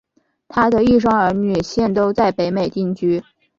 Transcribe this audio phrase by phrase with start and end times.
[0.47, 3.21] 她的一双儿女现都在北美定居。